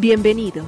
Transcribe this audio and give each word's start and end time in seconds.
Bienvenidos. 0.00 0.64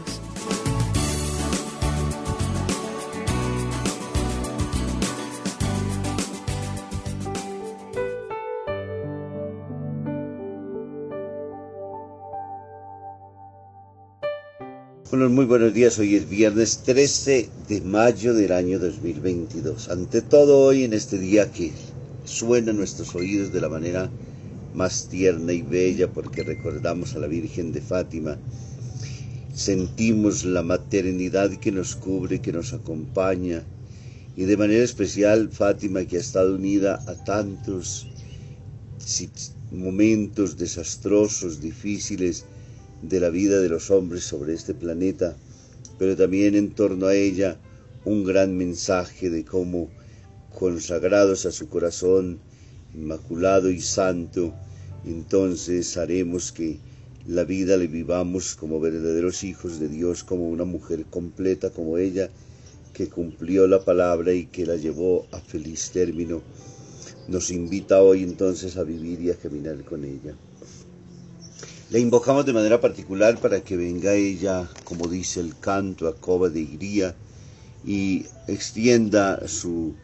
Bueno, 15.11 15.29
muy 15.29 15.45
buenos 15.45 15.75
días. 15.75 15.97
Hoy 16.01 16.17
es 16.17 16.29
viernes 16.29 16.79
13 16.85 17.49
de 17.69 17.81
mayo 17.83 18.35
del 18.35 18.51
año 18.51 18.81
2022. 18.81 19.91
Ante 19.91 20.23
todo 20.23 20.59
hoy 20.59 20.83
en 20.83 20.93
este 20.93 21.19
día 21.19 21.53
que 21.53 21.71
suena 22.25 22.73
nuestros 22.73 23.15
oídos 23.15 23.53
de 23.53 23.61
la 23.61 23.69
manera 23.69 24.11
más 24.75 25.07
tierna 25.09 25.53
y 25.53 25.63
bella 25.63 26.09
porque 26.09 26.43
recordamos 26.43 27.15
a 27.15 27.21
la 27.21 27.29
Virgen 27.29 27.71
de 27.73 27.81
Fátima, 27.81 28.39
sentimos 29.53 30.45
la 30.45 30.63
maternidad 30.63 31.51
que 31.59 31.73
nos 31.73 31.97
cubre, 31.97 32.41
que 32.41 32.53
nos 32.53 32.73
acompaña. 32.73 33.65
Y 34.37 34.45
de 34.45 34.57
manera 34.57 34.85
especial 34.85 35.51
Fátima 35.51 36.05
que 36.05 36.17
ha 36.17 36.21
estado 36.21 36.55
unida 36.55 37.03
a 37.07 37.15
tantos 37.25 38.07
momentos 39.71 40.57
desastrosos, 40.57 41.61
difíciles, 41.61 42.45
de 43.03 43.21
la 43.21 43.31
vida 43.31 43.61
de 43.61 43.69
los 43.69 43.91
hombres 43.91 44.25
sobre 44.25 44.55
este 44.55 44.75
planeta, 44.75 45.37
pero 45.99 46.17
también 46.17 46.55
en 46.55 46.71
torno 46.71 47.07
a 47.07 47.15
ella 47.15 47.59
un 48.05 48.25
gran 48.25 48.57
mensaje 48.57 49.31
de 49.31 49.45
cómo, 49.45 49.89
consagrados 50.59 51.47
a 51.47 51.53
su 51.53 51.69
corazón 51.69 52.41
inmaculado 52.95 53.71
y 53.71 53.81
santo, 53.81 54.53
entonces 55.05 55.97
haremos 55.97 56.53
que 56.53 56.79
la 57.31 57.45
vida 57.45 57.77
le 57.77 57.87
vivamos 57.87 58.57
como 58.57 58.81
verdaderos 58.81 59.45
hijos 59.45 59.79
de 59.79 59.89
Dios, 59.89 60.25
como 60.25 60.49
una 60.49 60.65
mujer 60.65 61.05
completa 61.09 61.71
como 61.71 61.97
ella, 61.97 62.29
que 62.93 63.09
cumplió 63.09 63.69
la 63.69 63.85
palabra 63.85 64.33
y 64.33 64.47
que 64.47 64.67
la 64.67 64.75
llevó 64.75 65.27
a 65.31 65.39
feliz 65.39 65.93
término. 65.93 66.43
Nos 67.29 67.53
invita 67.53 68.03
hoy 68.03 68.25
entonces 68.25 68.77
a 68.77 68.83
vivir 68.83 69.21
y 69.21 69.31
a 69.31 69.37
caminar 69.37 69.85
con 69.85 70.05
ella. 70.05 70.35
Le 71.91 72.01
invocamos 72.01 72.45
de 72.47 72.53
manera 72.53 72.81
particular 72.81 73.39
para 73.39 73.61
que 73.61 73.77
venga 73.77 74.15
ella, 74.15 74.69
como 74.83 75.07
dice 75.07 75.39
el 75.39 75.57
canto, 75.57 76.09
a 76.09 76.17
cova 76.17 76.49
de 76.49 76.63
Iría 76.63 77.15
y 77.87 78.27
extienda 78.49 79.47
su 79.47 79.95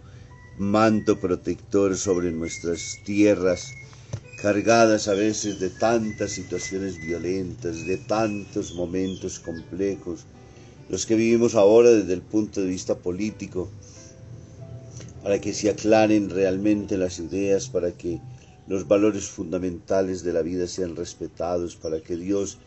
manto 0.58 1.19
protector 1.19 1.97
sobre 1.97 2.30
nuestras 2.30 3.00
tierras, 3.04 3.72
cargadas 4.47 5.08
a 5.08 5.14
veces 5.14 5.58
de 5.58 5.70
tantas 5.70 6.30
situaciones 6.30 7.00
violentas, 7.00 7.84
de 7.84 7.97
tantos 7.97 8.75
momentos 8.75 9.41
complejos, 9.41 10.25
los 10.88 11.05
que 11.05 11.16
vivimos 11.16 11.56
ahora 11.56 11.91
desde 11.91 12.12
el 12.12 12.22
punto 12.22 12.61
de 12.61 12.69
vista 12.69 12.94
político, 12.97 13.69
para 15.25 15.41
que 15.41 15.53
se 15.53 15.69
aclaren 15.69 16.31
realmente 16.31 16.97
las 16.97 17.19
ideas, 17.19 17.66
para 17.66 17.91
que 17.91 18.21
los 18.69 18.87
valores 18.87 19.25
fundamentales 19.25 20.22
de 20.22 20.32
la 20.32 20.43
vida 20.43 20.69
sean 20.69 20.94
respetados, 20.94 21.75
para 21.75 22.00
que 22.00 22.15
Dios 22.15 22.59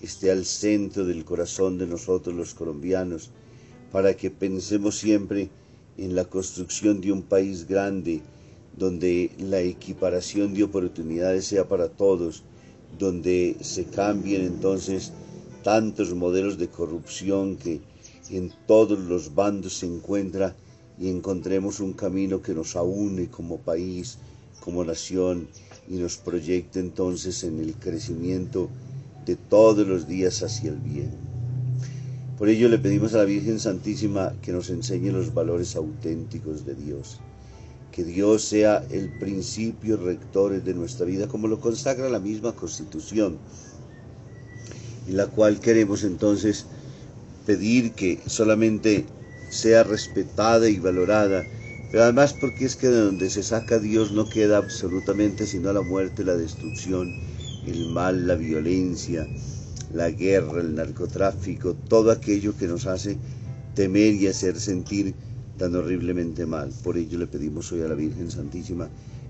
esté 0.00 0.30
al 0.30 0.46
centro 0.46 1.04
del 1.04 1.26
corazón 1.26 1.76
de 1.76 1.86
nosotros 1.86 2.34
los 2.34 2.54
colombianos, 2.54 3.28
para 3.92 4.16
que 4.16 4.30
pensemos 4.30 4.96
siempre 4.96 5.50
en 5.98 6.16
la 6.16 6.24
construcción 6.24 7.02
de 7.02 7.12
un 7.12 7.20
país 7.20 7.68
grande, 7.68 8.22
donde 8.76 9.30
la 9.38 9.60
equiparación 9.60 10.54
de 10.54 10.64
oportunidades 10.64 11.46
sea 11.46 11.66
para 11.66 11.88
todos, 11.88 12.44
donde 12.98 13.56
se 13.60 13.84
cambien 13.84 14.42
entonces 14.42 15.12
tantos 15.62 16.14
modelos 16.14 16.58
de 16.58 16.68
corrupción 16.68 17.56
que 17.56 17.80
en 18.30 18.52
todos 18.66 18.98
los 18.98 19.34
bandos 19.34 19.78
se 19.78 19.86
encuentra 19.86 20.54
y 20.98 21.08
encontremos 21.08 21.80
un 21.80 21.92
camino 21.92 22.42
que 22.42 22.54
nos 22.54 22.76
aúne 22.76 23.28
como 23.28 23.58
país, 23.58 24.18
como 24.60 24.84
nación 24.84 25.48
y 25.88 25.94
nos 25.94 26.16
proyecte 26.16 26.80
entonces 26.80 27.44
en 27.44 27.60
el 27.60 27.74
crecimiento 27.74 28.68
de 29.24 29.36
todos 29.36 29.86
los 29.86 30.06
días 30.06 30.42
hacia 30.42 30.70
el 30.70 30.78
bien. 30.78 31.10
Por 32.38 32.48
ello 32.48 32.68
le 32.68 32.78
pedimos 32.78 33.14
a 33.14 33.18
la 33.18 33.24
Virgen 33.24 33.58
Santísima 33.58 34.34
que 34.42 34.52
nos 34.52 34.70
enseñe 34.70 35.10
los 35.10 35.32
valores 35.32 35.74
auténticos 35.74 36.66
de 36.66 36.74
Dios, 36.74 37.18
que 37.96 38.04
Dios 38.04 38.44
sea 38.44 38.84
el 38.90 39.08
principio 39.08 39.96
rector 39.96 40.62
de 40.62 40.74
nuestra 40.74 41.06
vida, 41.06 41.26
como 41.26 41.48
lo 41.48 41.58
consagra 41.60 42.10
la 42.10 42.20
misma 42.20 42.52
Constitución, 42.52 43.38
en 45.08 45.16
la 45.16 45.26
cual 45.26 45.58
queremos 45.60 46.04
entonces 46.04 46.66
pedir 47.46 47.92
que 47.92 48.20
solamente 48.26 49.06
sea 49.50 49.82
respetada 49.82 50.68
y 50.68 50.78
valorada 50.78 51.46
pero 51.90 52.02
además 52.02 52.34
porque 52.34 52.64
es 52.64 52.76
que 52.76 52.88
de 52.88 53.00
donde 53.00 53.30
se 53.30 53.42
saca 53.42 53.78
Dios 53.78 54.12
no 54.12 54.28
queda 54.28 54.58
absolutamente 54.58 55.46
sino 55.46 55.72
la 55.72 55.82
muerte, 55.82 56.24
la 56.24 56.36
destrucción, 56.36 57.14
el 57.66 57.86
mal, 57.86 58.26
la 58.26 58.34
violencia, 58.34 59.26
la 59.94 60.10
guerra, 60.10 60.60
el 60.60 60.74
narcotráfico, 60.74 61.74
todo 61.88 62.10
aquello 62.10 62.56
que 62.56 62.66
nos 62.66 62.86
hace 62.86 63.16
temer 63.74 64.14
y 64.14 64.26
hacer 64.26 64.58
sentir 64.58 65.14
tan 65.58 65.74
horriblemente 65.74 66.46
mal. 66.46 66.72
Por 66.82 66.96
ello 66.96 67.18
le 67.18 67.26
pedimos 67.26 67.72
hoy 67.72 67.82
a 67.82 67.88
la 67.88 67.94
Virgen 67.94 68.30
Santísima 68.30 68.88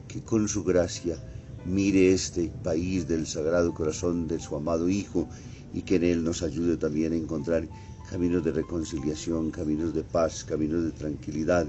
que 0.09 0.23
con 0.23 0.49
su 0.49 0.65
gracia 0.65 1.17
mire 1.65 2.13
este 2.13 2.51
país 2.63 3.09
del 3.09 3.27
Sagrado 3.27 3.75
Corazón 3.75 4.29
de 4.29 4.39
su 4.39 4.57
amado 4.57 4.89
Hijo 4.89 5.29
y 5.73 5.83
que 5.83 5.97
en 5.97 6.05
él 6.05 6.25
nos 6.25 6.43
ayude 6.43 6.77
también 6.77 7.13
a 7.13 7.17
encontrar 7.17 7.69
caminos 8.09 8.45
de 8.45 8.53
reconciliación, 8.53 9.51
caminos 9.51 9.93
de 9.95 10.05
paz, 10.05 10.45
caminos 10.45 10.85
de 10.85 10.93
tranquilidad, 10.93 11.67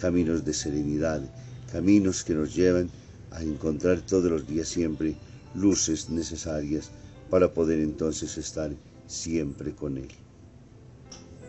caminos 0.00 0.44
de 0.44 0.52
serenidad, 0.52 1.22
caminos 1.70 2.24
que 2.24 2.34
nos 2.34 2.54
llevan 2.54 2.90
a 3.30 3.42
encontrar 3.42 4.00
todos 4.00 4.30
los 4.30 4.46
días 4.46 4.68
siempre 4.68 5.14
luces 5.54 6.10
necesarias 6.10 6.90
para 7.30 7.52
poder 7.52 7.80
entonces 7.80 8.36
estar 8.36 8.72
siempre 9.06 9.72
con 9.72 9.96
Él. 9.96 10.25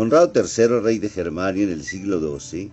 Conrado 0.00 0.32
III, 0.34 0.80
rey 0.80 0.98
de 0.98 1.10
Germania 1.10 1.64
en 1.64 1.72
el 1.72 1.84
siglo 1.84 2.38
XII, 2.40 2.70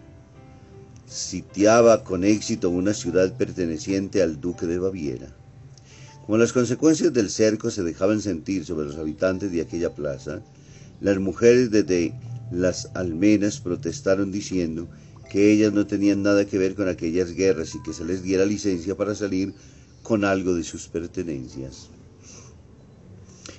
sitiaba 1.06 2.06
con 2.06 2.24
éxito 2.24 2.70
una 2.70 2.94
ciudad 2.94 3.36
perteneciente 3.36 4.22
al 4.22 4.40
duque 4.40 4.66
de 4.66 4.80
Baviera. 4.80 5.36
Como 6.26 6.38
las 6.38 6.54
consecuencias 6.54 7.12
del 7.12 7.30
cerco 7.30 7.70
se 7.70 7.84
dejaban 7.84 8.22
sentir 8.22 8.64
sobre 8.64 8.86
los 8.86 8.96
habitantes 8.96 9.52
de 9.52 9.60
aquella 9.60 9.94
plaza, 9.94 10.40
las 11.02 11.20
mujeres 11.20 11.70
desde 11.70 12.14
las 12.50 12.92
almenas 12.94 13.60
protestaron 13.60 14.32
diciendo 14.32 14.88
que 15.30 15.52
ellas 15.52 15.74
no 15.74 15.86
tenían 15.86 16.24
nada 16.24 16.46
que 16.46 16.58
ver 16.58 16.76
con 16.76 16.88
aquellas 16.88 17.34
guerras 17.34 17.76
y 17.76 17.84
que 17.84 17.92
se 17.92 18.06
les 18.06 18.24
diera 18.24 18.46
licencia 18.46 18.96
para 18.96 19.14
salir 19.16 19.54
con 20.02 20.24
algo 20.24 20.54
de 20.54 20.64
sus 20.64 20.88
pertenencias. 20.88 21.90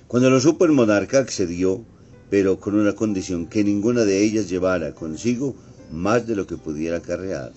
Cuando 0.07 0.31
lo 0.31 0.41
supo 0.41 0.65
el 0.65 0.73
monarca 0.73 1.19
accedió, 1.19 1.85
pero 2.31 2.61
con 2.61 2.75
una 2.75 2.95
condición, 2.95 3.47
que 3.47 3.65
ninguna 3.65 4.05
de 4.05 4.23
ellas 4.23 4.49
llevara 4.49 4.95
consigo 4.95 5.55
más 5.91 6.27
de 6.27 6.37
lo 6.37 6.47
que 6.47 6.57
pudiera 6.57 6.99
acarrear. 6.99 7.53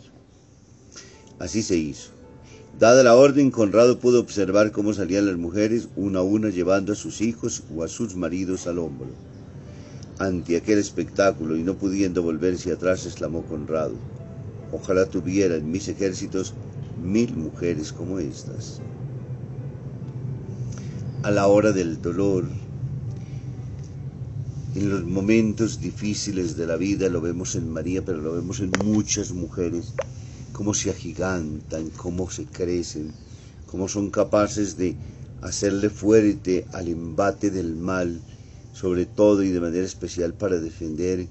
Así 1.40 1.62
se 1.62 1.76
hizo. 1.76 2.12
Dada 2.80 3.04
la 3.04 3.16
orden, 3.16 3.52
Conrado 3.52 4.00
pudo 4.00 4.20
observar 4.20 4.72
cómo 4.72 4.94
salían 4.94 5.26
las 5.26 5.38
mujeres 5.38 5.90
una 5.96 6.20
a 6.20 6.24
una 6.24 6.50
llevando 6.50 6.94
a 6.94 6.96
sus 6.96 7.22
hijos 7.22 7.64
o 7.76 7.84
a 7.84 7.88
sus 7.88 8.16
maridos 8.16 8.66
al 8.66 8.80
hombro. 8.80 9.10
Ante 10.20 10.56
aquel 10.56 10.80
espectáculo 10.80 11.58
y 11.58 11.64
no 11.64 11.76
pudiendo 11.76 12.24
volverse 12.24 12.72
atrás, 12.72 13.06
exclamó 13.06 13.44
Conrado, 13.44 13.96
ojalá 14.72 15.06
tuviera 15.06 15.56
en 15.56 15.70
mis 15.70 15.88
ejércitos 15.88 16.54
mil 17.02 17.36
mujeres 17.36 17.92
como 17.92 18.20
estas. 18.20 18.82
A 21.24 21.32
la 21.32 21.48
hora 21.48 21.72
del 21.72 22.02
dolor, 22.02 22.46
en 24.74 24.90
los 24.90 25.04
momentos 25.04 25.82
difíciles 25.82 26.56
de 26.56 26.66
la 26.66 26.78
vida, 26.78 27.10
lo 27.10 27.20
vemos 27.20 27.56
en 27.56 27.70
María, 27.70 28.04
pero 28.06 28.20
lo 28.22 28.34
vemos 28.34 28.62
en 28.62 28.72
muchas 28.86 29.32
mujeres, 29.32 29.92
cómo 30.54 30.74
se 30.74 30.90
agigantan, 30.90 31.90
cómo 31.98 32.30
se 32.30 32.46
crecen, 32.46 33.12
cómo 33.70 33.90
son 33.90 34.10
capaces 34.10 34.78
de 34.78 34.96
hacerle 35.42 35.90
fuerte 35.90 36.66
al 36.72 36.88
embate 36.88 37.50
del 37.50 37.76
mal, 37.76 38.22
sobre 38.74 39.06
todo 39.06 39.44
y 39.44 39.50
de 39.50 39.60
manera 39.60 39.86
especial 39.86 40.34
para 40.34 40.58
defender 40.58 41.28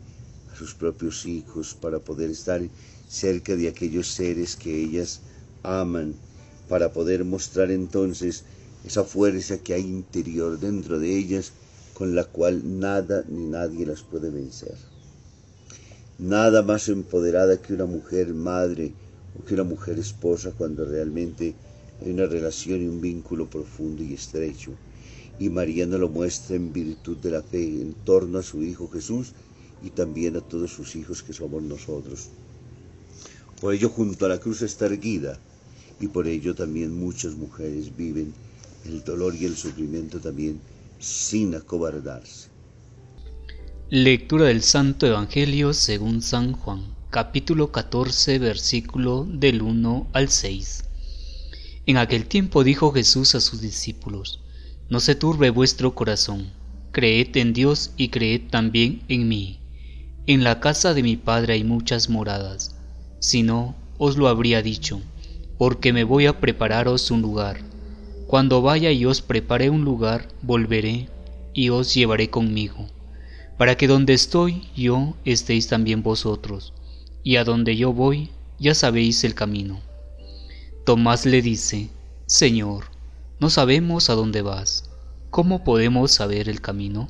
a 0.52 0.56
sus 0.58 0.74
propios 0.74 1.24
hijos, 1.24 1.74
para 1.80 1.98
poder 1.98 2.30
estar 2.30 2.60
cerca 3.08 3.56
de 3.56 3.68
aquellos 3.68 4.08
seres 4.08 4.54
que 4.54 4.82
ellas 4.84 5.20
aman, 5.62 6.14
para 6.68 6.92
poder 6.92 7.24
mostrar 7.24 7.70
entonces 7.70 8.44
esa 8.84 9.04
fuerza 9.04 9.58
que 9.58 9.72
hay 9.74 9.82
interior 9.82 10.60
dentro 10.60 10.98
de 10.98 11.16
ellas, 11.16 11.52
con 12.00 12.14
la 12.14 12.24
cual 12.24 12.62
nada 12.80 13.26
ni 13.28 13.44
nadie 13.44 13.84
las 13.84 14.00
puede 14.00 14.30
vencer. 14.30 14.74
Nada 16.18 16.62
más 16.62 16.88
empoderada 16.88 17.60
que 17.60 17.74
una 17.74 17.84
mujer 17.84 18.32
madre 18.32 18.94
o 19.38 19.44
que 19.44 19.52
una 19.52 19.64
mujer 19.64 19.98
esposa 19.98 20.52
cuando 20.56 20.86
realmente 20.86 21.54
hay 22.00 22.12
una 22.12 22.24
relación 22.24 22.80
y 22.80 22.86
un 22.86 23.02
vínculo 23.02 23.50
profundo 23.50 24.02
y 24.02 24.14
estrecho 24.14 24.72
y 25.38 25.50
María 25.50 25.84
nos 25.84 26.00
lo 26.00 26.08
muestra 26.08 26.56
en 26.56 26.72
virtud 26.72 27.18
de 27.18 27.32
la 27.32 27.42
fe 27.42 27.64
en 27.64 27.92
torno 27.92 28.38
a 28.38 28.42
su 28.42 28.62
Hijo 28.62 28.88
Jesús 28.88 29.32
y 29.82 29.90
también 29.90 30.38
a 30.38 30.40
todos 30.40 30.70
sus 30.70 30.96
hijos 30.96 31.22
que 31.22 31.34
somos 31.34 31.62
nosotros. 31.62 32.30
Por 33.60 33.74
ello 33.74 33.90
junto 33.90 34.24
a 34.24 34.30
la 34.30 34.40
cruz 34.40 34.62
está 34.62 34.86
erguida 34.86 35.38
y 36.00 36.08
por 36.08 36.26
ello 36.26 36.54
también 36.54 36.98
muchas 36.98 37.34
mujeres 37.34 37.94
viven 37.94 38.32
el 38.86 39.04
dolor 39.04 39.34
y 39.34 39.44
el 39.44 39.54
sufrimiento 39.54 40.18
también 40.18 40.62
sin 41.00 41.54
acobardarse. 41.54 42.50
Lectura 43.88 44.44
del 44.44 44.62
Santo 44.62 45.06
Evangelio 45.06 45.72
según 45.72 46.20
San 46.20 46.52
Juan, 46.52 46.94
capítulo 47.08 47.72
14, 47.72 48.38
versículo 48.38 49.26
del 49.26 49.62
1 49.62 50.10
al 50.12 50.28
6. 50.28 50.84
En 51.86 51.96
aquel 51.96 52.26
tiempo 52.26 52.62
dijo 52.64 52.92
Jesús 52.92 53.34
a 53.34 53.40
sus 53.40 53.62
discípulos, 53.62 54.44
no 54.90 55.00
se 55.00 55.14
turbe 55.14 55.48
vuestro 55.48 55.94
corazón, 55.94 56.52
creed 56.92 57.34
en 57.38 57.54
Dios 57.54 57.92
y 57.96 58.10
creed 58.10 58.50
también 58.50 59.02
en 59.08 59.26
mí. 59.26 59.58
En 60.26 60.44
la 60.44 60.60
casa 60.60 60.92
de 60.92 61.02
mi 61.02 61.16
Padre 61.16 61.54
hay 61.54 61.64
muchas 61.64 62.10
moradas, 62.10 62.76
si 63.20 63.42
no, 63.42 63.74
os 63.96 64.18
lo 64.18 64.28
habría 64.28 64.60
dicho, 64.60 65.00
porque 65.56 65.94
me 65.94 66.04
voy 66.04 66.26
a 66.26 66.40
prepararos 66.40 67.10
un 67.10 67.22
lugar. 67.22 67.69
Cuando 68.30 68.62
vaya 68.62 68.92
y 68.92 69.06
os 69.06 69.22
prepare 69.22 69.70
un 69.70 69.82
lugar, 69.82 70.28
volveré 70.40 71.08
y 71.52 71.70
os 71.70 71.92
llevaré 71.92 72.30
conmigo, 72.30 72.86
para 73.58 73.76
que 73.76 73.88
donde 73.88 74.12
estoy 74.12 74.68
yo 74.76 75.16
estéis 75.24 75.66
también 75.66 76.04
vosotros, 76.04 76.72
y 77.24 77.38
a 77.38 77.44
donde 77.44 77.76
yo 77.76 77.92
voy 77.92 78.30
ya 78.60 78.76
sabéis 78.76 79.24
el 79.24 79.34
camino. 79.34 79.80
Tomás 80.86 81.26
le 81.26 81.42
dice, 81.42 81.90
Señor, 82.26 82.84
no 83.40 83.50
sabemos 83.50 84.10
a 84.10 84.14
dónde 84.14 84.42
vas. 84.42 84.88
¿Cómo 85.30 85.64
podemos 85.64 86.12
saber 86.12 86.48
el 86.48 86.60
camino? 86.60 87.08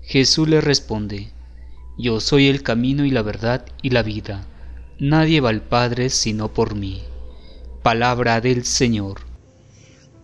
Jesús 0.00 0.48
le 0.48 0.62
responde, 0.62 1.30
Yo 1.98 2.20
soy 2.20 2.48
el 2.48 2.62
camino 2.62 3.04
y 3.04 3.10
la 3.10 3.20
verdad 3.20 3.66
y 3.82 3.90
la 3.90 4.02
vida. 4.02 4.46
Nadie 4.98 5.42
va 5.42 5.50
al 5.50 5.60
Padre 5.60 6.08
sino 6.08 6.54
por 6.54 6.74
mí. 6.74 7.02
Palabra 7.82 8.40
del 8.40 8.64
Señor. 8.64 9.27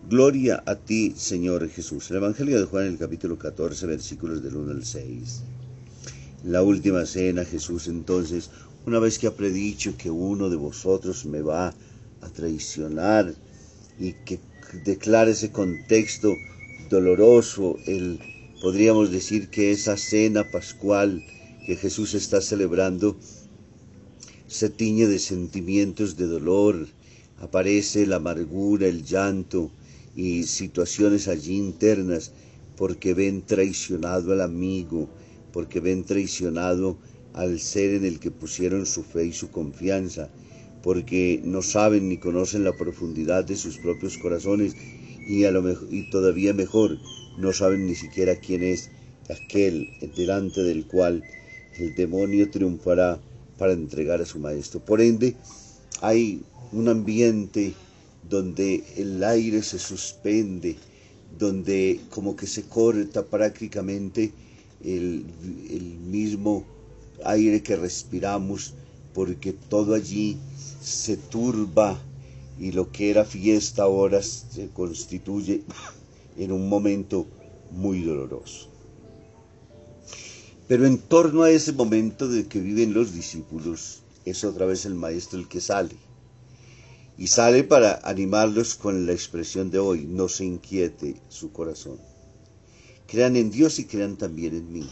Gloria 0.07 0.61
a 0.67 0.75
ti, 0.75 1.15
Señor 1.17 1.67
Jesús. 1.67 2.11
El 2.11 2.17
Evangelio 2.17 2.59
de 2.59 2.67
Juan, 2.67 2.85
el 2.85 2.99
capítulo 2.99 3.39
14, 3.39 3.87
versículos 3.87 4.43
del 4.43 4.55
1 4.55 4.73
al 4.73 4.85
6. 4.85 5.41
La 6.43 6.61
última 6.61 7.07
cena, 7.07 7.43
Jesús 7.43 7.87
entonces, 7.87 8.51
una 8.85 8.99
vez 8.99 9.17
que 9.17 9.25
ha 9.25 9.35
predicho 9.35 9.97
que 9.97 10.11
uno 10.11 10.51
de 10.51 10.57
vosotros 10.57 11.25
me 11.25 11.41
va 11.41 11.73
a 12.21 12.29
traicionar 12.29 13.33
y 13.97 14.13
que 14.13 14.39
declara 14.85 15.31
ese 15.31 15.51
contexto 15.51 16.35
doloroso, 16.91 17.75
el, 17.87 18.19
podríamos 18.61 19.09
decir 19.09 19.49
que 19.49 19.71
esa 19.71 19.97
cena 19.97 20.43
pascual 20.51 21.25
que 21.65 21.77
Jesús 21.77 22.13
está 22.13 22.41
celebrando 22.41 23.17
se 24.45 24.69
tiñe 24.69 25.07
de 25.07 25.17
sentimientos 25.17 26.15
de 26.15 26.27
dolor, 26.27 26.87
aparece 27.39 28.05
la 28.05 28.17
amargura, 28.17 28.85
el 28.85 29.03
llanto 29.03 29.71
y 30.15 30.43
situaciones 30.43 31.27
allí 31.27 31.57
internas 31.57 32.31
porque 32.77 33.13
ven 33.13 33.41
traicionado 33.41 34.33
al 34.33 34.41
amigo, 34.41 35.09
porque 35.51 35.79
ven 35.79 36.03
traicionado 36.03 36.97
al 37.33 37.59
ser 37.59 37.93
en 37.93 38.05
el 38.05 38.19
que 38.19 38.31
pusieron 38.31 38.85
su 38.85 39.03
fe 39.03 39.25
y 39.25 39.33
su 39.33 39.51
confianza, 39.51 40.29
porque 40.81 41.41
no 41.43 41.61
saben 41.61 42.09
ni 42.09 42.17
conocen 42.17 42.63
la 42.63 42.75
profundidad 42.75 43.43
de 43.45 43.55
sus 43.55 43.77
propios 43.77 44.17
corazones 44.17 44.73
y, 45.27 45.43
a 45.45 45.51
lo 45.51 45.61
mejor, 45.61 45.87
y 45.91 46.09
todavía 46.09 46.53
mejor, 46.53 46.97
no 47.37 47.51
saben 47.51 47.85
ni 47.85 47.95
siquiera 47.95 48.35
quién 48.35 48.63
es 48.63 48.89
aquel 49.29 49.89
delante 50.15 50.61
del 50.63 50.85
cual 50.85 51.23
el 51.77 51.95
demonio 51.95 52.49
triunfará 52.49 53.19
para 53.57 53.73
entregar 53.73 54.21
a 54.21 54.25
su 54.25 54.39
maestro. 54.39 54.79
Por 54.79 55.01
ende, 55.01 55.35
hay 56.01 56.41
un 56.71 56.87
ambiente 56.87 57.73
donde 58.29 58.83
el 58.97 59.23
aire 59.23 59.61
se 59.61 59.79
suspende, 59.79 60.77
donde 61.37 61.99
como 62.09 62.35
que 62.35 62.47
se 62.47 62.63
corta 62.63 63.25
prácticamente 63.25 64.31
el, 64.83 65.25
mismo 66.07 66.63
aire 67.23 67.61
que 67.61 67.75
respiramos, 67.75 68.73
porque 69.13 69.53
todo 69.53 69.95
allí 69.95 70.37
se 70.81 71.17
turba 71.17 71.99
y 72.59 72.71
lo 72.71 72.91
que 72.91 73.09
era 73.09 73.25
fiesta 73.25 73.83
ahora 73.83 74.21
se 74.21 74.69
constituye 74.69 75.63
en 76.37 76.51
un 76.51 76.69
momento 76.69 77.25
muy 77.71 78.01
doloroso. 78.03 78.69
Pero 80.67 80.87
en 80.87 80.97
torno 80.97 81.43
a 81.43 81.51
ese 81.51 81.73
momento 81.73 82.27
de 82.27 82.47
que 82.47 82.59
viven 82.59 82.93
los 82.93 83.13
discípulos, 83.13 84.01
es 84.25 84.43
otra 84.43 84.65
vez 84.65 84.85
el 84.85 84.95
maestro 84.95 85.39
el 85.39 85.47
que 85.47 85.61
sale. 85.61 85.95
Y 87.17 87.27
sale 87.27 87.63
para 87.63 88.01
animarlos 88.03 88.75
con 88.75 89.05
la 89.05 89.13
expresión 89.13 89.71
de 89.71 89.79
hoy, 89.79 90.05
no 90.05 90.27
se 90.27 90.45
inquiete 90.45 91.15
su 91.29 91.51
corazón. 91.51 91.97
Crean 93.07 93.35
en 93.35 93.51
Dios 93.51 93.79
y 93.79 93.85
crean 93.85 94.17
también 94.17 94.55
en 94.55 94.71
mí. 94.71 94.89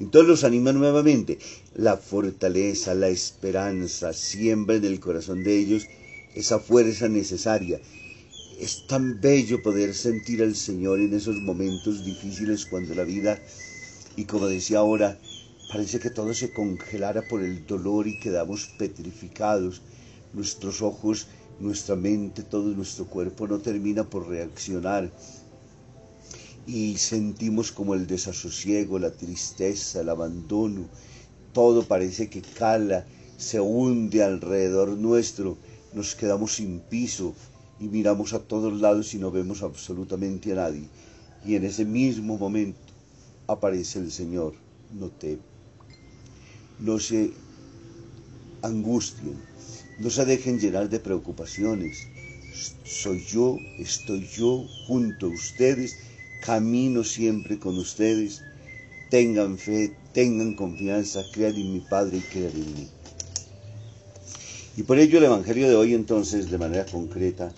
Entonces 0.00 0.28
los 0.28 0.44
anima 0.44 0.72
nuevamente. 0.72 1.38
La 1.74 1.96
fortaleza, 1.96 2.94
la 2.94 3.08
esperanza, 3.08 4.12
siembra 4.12 4.76
en 4.76 4.84
el 4.84 5.00
corazón 5.00 5.42
de 5.42 5.58
ellos 5.58 5.86
esa 6.34 6.60
fuerza 6.60 7.08
necesaria. 7.08 7.80
Es 8.60 8.86
tan 8.86 9.20
bello 9.20 9.62
poder 9.62 9.94
sentir 9.94 10.42
al 10.42 10.54
Señor 10.54 11.00
en 11.00 11.14
esos 11.14 11.36
momentos 11.36 12.04
difíciles 12.04 12.66
cuando 12.66 12.94
la 12.94 13.04
vida, 13.04 13.40
y 14.16 14.24
como 14.24 14.46
decía 14.46 14.78
ahora, 14.78 15.18
parece 15.70 15.98
que 15.98 16.10
todo 16.10 16.32
se 16.32 16.52
congelara 16.52 17.22
por 17.28 17.42
el 17.42 17.66
dolor 17.66 18.06
y 18.06 18.18
quedamos 18.18 18.66
petrificados. 18.78 19.82
Nuestros 20.32 20.82
ojos, 20.82 21.26
nuestra 21.60 21.96
mente, 21.96 22.42
todo 22.42 22.68
nuestro 22.74 23.06
cuerpo 23.06 23.46
no 23.48 23.58
termina 23.58 24.04
por 24.04 24.28
reaccionar. 24.28 25.10
y 26.66 26.98
sentimos 26.98 27.72
como 27.72 27.94
el 27.94 28.06
desasosiego, 28.06 28.98
la 28.98 29.10
tristeza, 29.10 30.00
el 30.02 30.10
abandono, 30.10 30.86
todo 31.52 31.82
parece 31.84 32.28
que 32.28 32.42
cala, 32.42 33.06
se 33.38 33.58
hunde 33.60 34.22
alrededor 34.22 34.90
nuestro, 34.90 35.56
nos 35.94 36.14
quedamos 36.14 36.56
sin 36.56 36.80
piso 36.80 37.34
y 37.80 37.84
miramos 37.88 38.34
a 38.34 38.40
todos 38.40 38.80
lados 38.80 39.14
y 39.14 39.18
no 39.18 39.30
vemos 39.30 39.62
absolutamente 39.62 40.52
a 40.52 40.56
nadie. 40.56 40.88
Y 41.46 41.54
en 41.54 41.64
ese 41.64 41.84
mismo 41.86 42.36
momento 42.36 42.78
aparece 43.46 43.98
el 44.00 44.12
Señor, 44.12 44.52
no 44.92 45.08
te, 45.08 45.38
no 46.80 46.98
se 46.98 47.32
angustien, 48.62 49.36
no 49.98 50.10
se 50.10 50.24
dejen 50.24 50.60
llenar 50.60 50.88
de 50.88 51.00
preocupaciones. 51.00 52.06
Soy 52.84 53.24
yo, 53.24 53.58
estoy 53.78 54.26
yo 54.28 54.64
junto 54.86 55.26
a 55.26 55.30
ustedes, 55.30 55.96
camino 56.42 57.04
siempre 57.04 57.58
con 57.58 57.76
ustedes. 57.78 58.42
Tengan 59.10 59.58
fe, 59.58 59.96
tengan 60.12 60.54
confianza, 60.54 61.22
crean 61.32 61.56
en 61.56 61.72
mi 61.72 61.80
Padre 61.80 62.18
y 62.18 62.20
crean 62.20 62.52
en 62.52 62.74
mí. 62.74 62.88
Y 64.76 64.82
por 64.84 64.98
ello 64.98 65.18
el 65.18 65.24
Evangelio 65.24 65.68
de 65.68 65.74
hoy 65.74 65.94
entonces, 65.94 66.50
de 66.50 66.58
manera 66.58 66.86
concreta, 66.86 67.52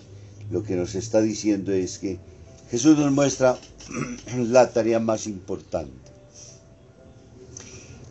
lo 0.49 0.63
que 0.63 0.75
nos 0.75 0.95
está 0.95 1.21
diciendo 1.21 1.71
es 1.71 1.99
que 1.99 2.17
Jesús 2.71 2.97
nos 2.97 3.11
muestra 3.11 3.59
la 4.37 4.71
tarea 4.71 4.99
más 4.99 5.27
importante. 5.27 6.10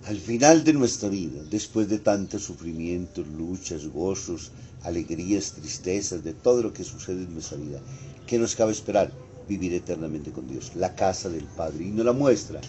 Al 0.07 0.17
final 0.17 0.65
de 0.65 0.73
nuestra 0.73 1.11
vida, 1.11 1.43
después 1.51 1.89
de 1.89 1.99
tantos 1.99 2.45
sufrimientos, 2.45 3.27
luchas, 3.29 3.87
gozos, 3.87 4.51
alegrías, 4.83 5.53
tristezas, 5.53 6.25
de 6.25 6.33
todo 6.33 6.63
lo 6.63 6.73
que 6.73 6.85
sucede 6.85 7.25
en 7.25 7.35
nuestra 7.35 7.59
vida, 7.59 7.81
¿qué 8.27 8.39
nos 8.39 8.57
cabe 8.57 8.73
esperar? 8.73 9.13
Vivir 9.47 9.75
eternamente 9.75 10.31
con 10.33 10.49
Dios, 10.49 10.73
la 10.75 10.95
casa 10.95 11.29
del 11.29 11.45
Padre. 11.45 11.85
Y 11.85 11.91
nos 11.91 12.07
la 12.07 12.15
muestra 12.15 12.63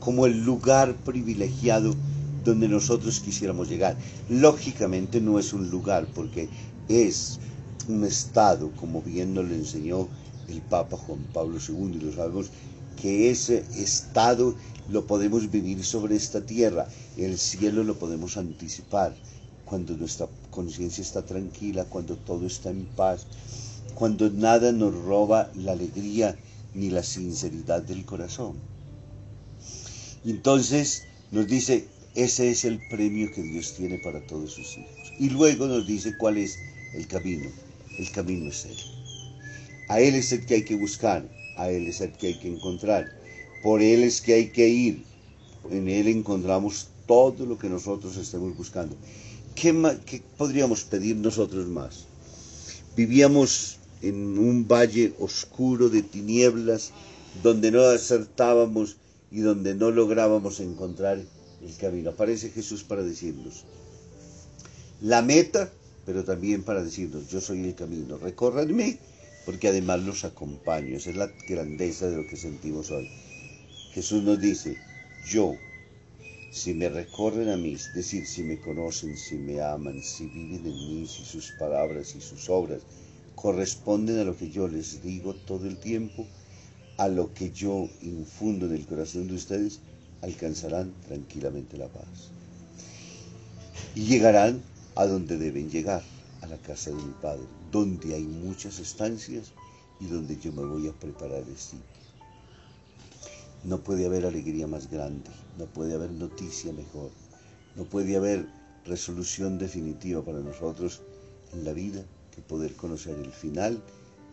como 0.00 0.26
el 0.26 0.42
lugar 0.44 0.96
privilegiado 0.96 1.94
donde 2.44 2.66
nosotros 2.66 3.20
quisiéramos 3.20 3.68
llegar. 3.68 3.96
Lógicamente 4.28 5.20
no 5.20 5.38
es 5.38 5.52
un 5.52 5.70
lugar 5.70 6.08
porque 6.12 6.48
es 6.88 7.38
un 7.88 8.04
estado, 8.04 8.72
como 8.72 9.02
bien 9.02 9.34
nos 9.34 9.44
lo 9.44 9.54
enseñó 9.54 10.08
el 10.48 10.60
Papa 10.62 10.96
Juan 10.96 11.20
Pablo 11.32 11.58
II, 11.66 11.92
y 11.94 12.04
lo 12.04 12.12
sabemos, 12.12 12.50
que 13.00 13.30
ese 13.30 13.64
estado 13.76 14.56
lo 14.90 15.06
podemos 15.06 15.50
vivir 15.50 15.84
sobre 15.84 16.16
esta 16.16 16.44
tierra, 16.44 16.88
el 17.16 17.38
cielo 17.38 17.84
lo 17.84 17.98
podemos 17.98 18.36
anticipar, 18.36 19.14
cuando 19.64 19.96
nuestra 19.96 20.28
conciencia 20.50 21.02
está 21.02 21.24
tranquila, 21.24 21.84
cuando 21.84 22.16
todo 22.16 22.46
está 22.46 22.70
en 22.70 22.84
paz, 22.84 23.26
cuando 23.94 24.28
nada 24.30 24.72
nos 24.72 24.94
roba 24.94 25.50
la 25.54 25.72
alegría 25.72 26.36
ni 26.74 26.90
la 26.90 27.02
sinceridad 27.02 27.82
del 27.82 28.04
corazón. 28.04 28.56
Entonces 30.24 31.04
nos 31.30 31.46
dice, 31.46 31.86
ese 32.14 32.50
es 32.50 32.64
el 32.64 32.80
premio 32.90 33.30
que 33.34 33.42
Dios 33.42 33.74
tiene 33.74 33.98
para 33.98 34.26
todos 34.26 34.52
sus 34.52 34.76
hijos. 34.76 35.12
Y 35.18 35.30
luego 35.30 35.66
nos 35.66 35.86
dice 35.86 36.16
cuál 36.18 36.36
es 36.36 36.58
el 36.94 37.06
camino. 37.06 37.48
El 37.98 38.10
camino 38.10 38.50
es 38.50 38.66
Él. 38.66 38.76
A 39.88 40.00
Él 40.00 40.14
es 40.14 40.32
el 40.32 40.46
que 40.46 40.54
hay 40.54 40.64
que 40.64 40.76
buscar, 40.76 41.26
a 41.56 41.70
Él 41.70 41.86
es 41.86 42.00
el 42.00 42.12
que 42.12 42.28
hay 42.28 42.38
que 42.38 42.48
encontrar. 42.48 43.21
Por 43.62 43.82
Él 43.82 44.02
es 44.02 44.20
que 44.20 44.34
hay 44.34 44.48
que 44.48 44.68
ir. 44.68 45.04
En 45.70 45.88
Él 45.88 46.08
encontramos 46.08 46.88
todo 47.06 47.46
lo 47.46 47.58
que 47.58 47.68
nosotros 47.68 48.16
estemos 48.16 48.56
buscando. 48.56 48.96
¿Qué, 49.54 49.98
qué 50.06 50.22
podríamos 50.36 50.84
pedir 50.84 51.16
nosotros 51.16 51.66
más? 51.68 52.06
Vivíamos 52.96 53.78
en 54.02 54.38
un 54.38 54.66
valle 54.66 55.14
oscuro 55.18 55.88
de 55.88 56.02
tinieblas 56.02 56.92
donde 57.42 57.70
no 57.70 57.82
acertábamos 57.82 58.96
y 59.30 59.40
donde 59.40 59.74
no 59.74 59.90
lográbamos 59.90 60.60
encontrar 60.60 61.18
el 61.18 61.76
camino. 61.76 62.10
Aparece 62.10 62.50
Jesús 62.50 62.82
para 62.82 63.02
decirnos 63.02 63.64
la 65.00 65.22
meta, 65.22 65.70
pero 66.04 66.24
también 66.24 66.62
para 66.62 66.82
decirnos 66.82 67.28
yo 67.28 67.40
soy 67.40 67.64
el 67.64 67.74
camino. 67.74 68.18
Recórranme 68.18 68.98
porque 69.46 69.68
además 69.68 70.02
los 70.02 70.24
acompaño. 70.24 70.96
Esa 70.96 71.10
es 71.10 71.16
la 71.16 71.30
grandeza 71.48 72.08
de 72.08 72.16
lo 72.16 72.26
que 72.28 72.36
sentimos 72.36 72.90
hoy. 72.90 73.08
Jesús 73.92 74.22
nos 74.22 74.40
dice, 74.40 74.78
yo, 75.26 75.54
si 76.50 76.72
me 76.72 76.88
recorren 76.88 77.50
a 77.50 77.58
mí, 77.58 77.74
es 77.74 77.92
decir, 77.94 78.26
si 78.26 78.42
me 78.42 78.58
conocen, 78.58 79.18
si 79.18 79.34
me 79.34 79.60
aman, 79.60 80.02
si 80.02 80.26
viven 80.28 80.66
en 80.66 80.74
mí, 80.74 81.06
si 81.06 81.24
sus 81.24 81.52
palabras 81.58 82.14
y 82.14 82.22
sus 82.22 82.48
obras 82.48 82.80
corresponden 83.34 84.18
a 84.18 84.24
lo 84.24 84.34
que 84.34 84.50
yo 84.50 84.66
les 84.66 85.02
digo 85.02 85.34
todo 85.34 85.66
el 85.66 85.76
tiempo, 85.76 86.26
a 86.96 87.08
lo 87.08 87.34
que 87.34 87.50
yo 87.50 87.86
infundo 88.00 88.64
en 88.64 88.76
el 88.76 88.86
corazón 88.86 89.28
de 89.28 89.34
ustedes, 89.34 89.80
alcanzarán 90.22 90.94
tranquilamente 91.06 91.76
la 91.76 91.88
paz. 91.88 92.30
Y 93.94 94.06
llegarán 94.06 94.62
a 94.94 95.04
donde 95.04 95.36
deben 95.36 95.70
llegar, 95.70 96.02
a 96.40 96.46
la 96.46 96.56
casa 96.56 96.90
de 96.90 96.96
mi 96.96 97.12
Padre, 97.20 97.44
donde 97.70 98.14
hay 98.14 98.24
muchas 98.24 98.78
estancias 98.78 99.52
y 100.00 100.06
donde 100.06 100.38
yo 100.38 100.50
me 100.52 100.64
voy 100.64 100.88
a 100.88 100.92
preparar 100.92 101.44
el 101.46 101.58
sitio. 101.58 102.01
No 103.64 103.78
puede 103.82 104.06
haber 104.06 104.26
alegría 104.26 104.66
más 104.66 104.90
grande, 104.90 105.30
no 105.58 105.66
puede 105.66 105.94
haber 105.94 106.10
noticia 106.10 106.72
mejor, 106.72 107.10
no 107.76 107.84
puede 107.84 108.16
haber 108.16 108.46
resolución 108.84 109.58
definitiva 109.58 110.24
para 110.24 110.40
nosotros 110.40 111.02
en 111.52 111.64
la 111.64 111.72
vida 111.72 112.04
que 112.34 112.42
poder 112.42 112.74
conocer 112.74 113.16
el 113.18 113.30
final 113.30 113.80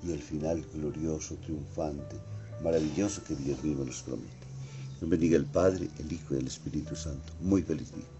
y 0.04 0.12
el 0.12 0.22
final 0.22 0.66
glorioso, 0.74 1.36
triunfante, 1.36 2.16
maravilloso 2.64 3.24
que 3.24 3.36
Dios 3.36 3.64
mismo 3.64 3.86
nos 3.86 4.02
promete. 4.02 4.40
Bendiga 5.02 5.38
el 5.38 5.46
Padre, 5.46 5.90
el 6.00 6.12
Hijo 6.12 6.36
y 6.36 6.40
el 6.40 6.48
Espíritu 6.48 6.96
Santo. 6.96 7.32
Muy 7.40 7.62
feliz 7.62 7.94
día. 7.94 8.19